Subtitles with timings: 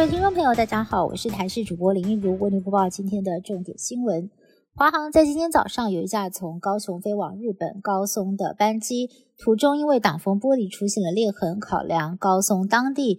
[0.00, 4.30] 各位听众朋友，大家好，我是台视主播林玉如，为您播报今天的重点新闻。
[4.74, 13.18] 华航在今天早上有一架从高雄飞往日本高松的班机，途中因为挡风玻璃出现了裂痕，考量高松当地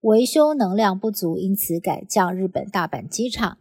[0.00, 3.58] 维修能量不足，因此改降日本大阪机场。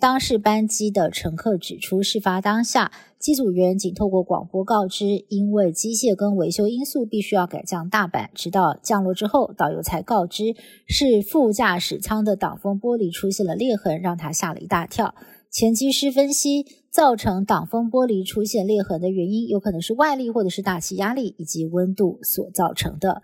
[0.00, 8.28] 当事班机的乘客指出，事发当下，机组员仅透过广播告知，因为机械跟维修因素，必须要改降大阪。
[8.32, 10.54] 直到降落之后，导游才告知
[10.86, 15.16] 是副驾驶舱的挡风玻璃出现了裂痕，让他吓了一大跳。
[15.50, 23.22] 前机师分析，造成挡风玻璃出现裂痕的原因，有可能是外力或者是大气压力以及温度所造成的。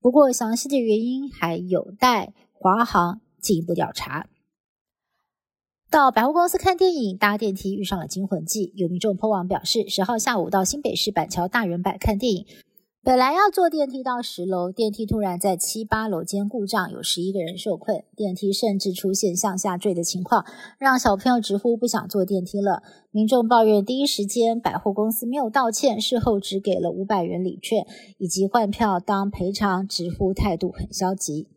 [0.00, 4.26] 不过，详细的原因还有待华航进一步调查。
[5.96, 12.46] 到百货公司看电影，搭电梯遇上了《惊魂记》，有民众 po 网表示，十号下午到新北市板桥大圆柏看电影，
[13.02, 20.44] 本来要坐电梯到十楼，电梯突然在七八楼间故障，有十一个人受困，电梯甚至出现向下坠的情况，
[20.78, 22.82] 让小朋友直呼不想坐电梯了。
[23.10, 27.86] 民众抱怨，第一时间百货公司没有道歉，事后只给了五百元礼券
[28.18, 31.55] 以及换票当赔偿，直呼态度很消极。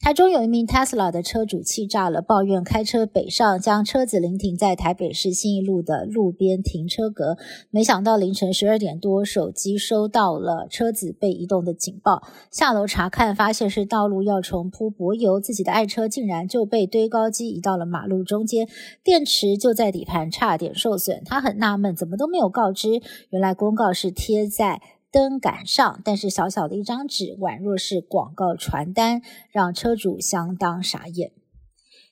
[0.00, 7.36] 台中有一名 Tesla 的车主气炸了，抱怨开车北上，将车子临停在台北市信义路的路边停车格，
[7.70, 18.68] 没想到凌晨十二点多，手机收到了车子被移动的警报，下楼查看，发现是道路要重铺柏油，自己的爱车竟然就被堆高机移到了马路中间，
[19.02, 21.22] 电池就在底盘，差点受损。
[21.26, 24.80] 他很纳闷，怎么都没有告知，原来公告是贴在。
[25.10, 31.32] 灯杆上，但是小小的一张纸，宛若是广告传单，让车主相当傻眼。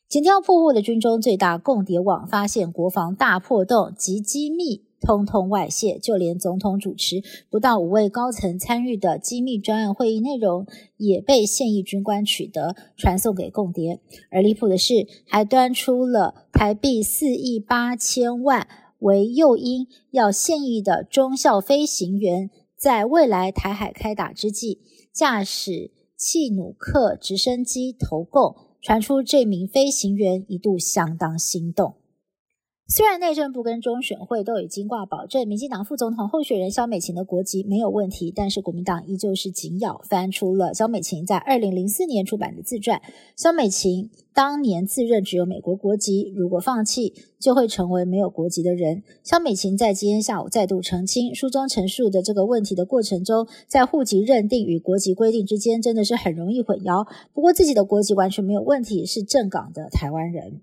[0.09, 14.01] 紧跳破获的军中最大共谍网，发现国防大破洞及机密通通外泄，就连总统主持不到五位高层参与的机密专案会议内容，也被现役军官取得，传送给共谍。
[14.31, 18.69] 而离谱的是，还端出了台币四亿八千万
[19.01, 22.49] 为诱因，要现役的中校飞行员。
[22.77, 24.81] 在未来台海开打之际，
[25.13, 31.97] 驾驶气努克直升机投共，传出这名飞行员一度相当心动。
[32.89, 43.03] 虽然内政部跟中选会都已经挂保证，民进党副总统候选人萧美琴的国籍没有问题，但是国民党依旧是紧咬，翻出了萧美琴在二零零四年出版的自传。
[43.35, 49.03] 萧美琴当年自认只有美国国籍，如果放弃，就会成为没有国籍的人。
[49.25, 57.09] 萧美琴在今天下午再度澄清，书中陈述的这个问题的过程中，在户籍认定与国籍规定之间，真的是很容易混淆。
[57.35, 60.61] 不过自己的国籍完全没有问题，是正港的台湾人。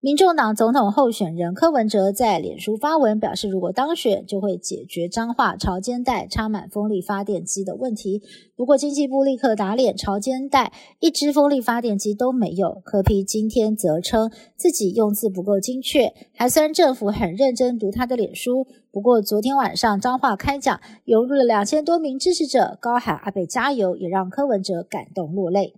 [0.00, 8.22] 民众党总统候选人柯文哲在脸书发文表示，如果当选，就会解决彰化潮间带插满风力发电机的问题。
[8.54, 12.80] 不过经济部立刻打脸，潮间带一支风力发电机都没有。
[12.84, 18.68] 柯批今天则称自己用字不够精确，还虽然政府很认真读他的脸书。
[18.92, 25.74] 不过昨天晚上彰化开讲，涌入了两千多名支持者，高喊阿北加油，也让柯文哲感动落泪。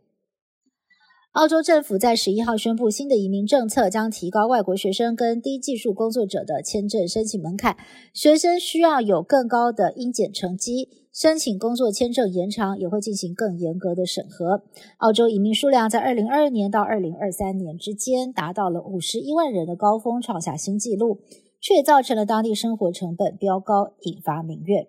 [1.32, 7.76] 澳洲政府在十一号宣布新的移民政策，将提高外国学生跟低技术工作者的签证申请门槛。
[8.12, 14.64] 学生需要有更高的英检成绩，申请工作签证延长也会进行更严格的审核。
[14.96, 21.20] 澳洲移民数量在二零二二年到二零二三年之间达到了五十一万人的高峰，创下新纪录，
[21.60, 24.88] 却造成了当地生活成本飙高，引发民怨。